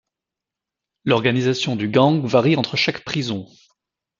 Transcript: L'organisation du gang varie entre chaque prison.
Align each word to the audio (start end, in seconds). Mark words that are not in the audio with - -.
L'organisation 1.05 1.75
du 1.75 1.87
gang 1.87 2.25
varie 2.25 2.55
entre 2.57 2.75
chaque 2.75 3.03
prison. 3.03 3.45